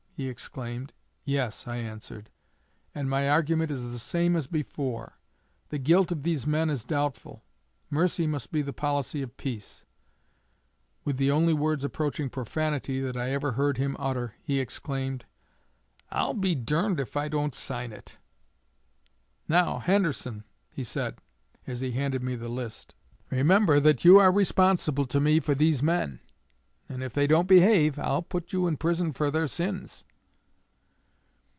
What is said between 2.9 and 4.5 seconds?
'and my argument is the same as